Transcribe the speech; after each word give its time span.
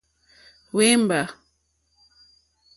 Wěmbà. 0.75 1.21